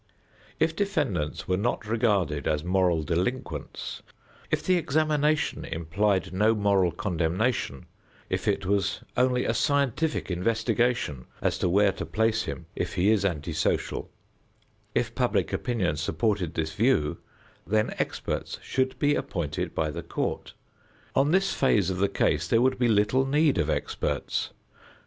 If 0.59 0.75
defendants 0.75 1.47
were 1.47 1.57
not 1.57 1.85
regarded 1.85 2.47
as 2.47 2.63
moral 2.63 3.03
delinquents, 3.03 4.01
if 4.49 4.63
the 4.63 4.73
examination 4.75 5.63
implied 5.63 6.33
no 6.33 6.55
moral 6.55 6.91
condemnation, 6.91 7.85
if 8.27 8.47
it 8.47 8.65
was 8.65 9.01
only 9.15 9.45
a 9.45 9.53
scientific 9.53 10.31
investigation 10.31 11.27
as 11.39 11.59
to 11.59 11.69
where 11.69 11.91
to 11.91 12.05
place 12.07 12.45
him 12.45 12.65
if 12.75 12.95
he 12.95 13.11
is 13.11 13.23
anti 13.23 13.53
social, 13.53 14.09
if 14.95 15.13
public 15.13 15.53
opinion 15.53 15.97
supported 15.97 16.55
this 16.55 16.73
view, 16.73 17.19
then 17.67 17.93
experts 17.99 18.57
should 18.63 18.97
be 18.97 19.13
appointed 19.13 19.75
by 19.75 19.91
the 19.91 20.01
court. 20.01 20.55
On 21.15 21.29
this 21.29 21.53
phase 21.53 21.91
of 21.91 21.99
the 21.99 22.09
case 22.09 22.47
there 22.47 22.59
would 22.63 22.79
be 22.79 22.87
little 22.87 23.23
need 23.27 23.59
of 23.59 23.69
experts. 23.69 24.49